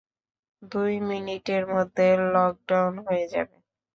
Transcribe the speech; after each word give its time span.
দুই 0.61 0.93
মিনিটের 1.07 1.63
মধ্যে 1.67 2.05
লকডাউন 2.33 2.93
হয়ে 3.05 3.25
যাবে। 3.33 3.55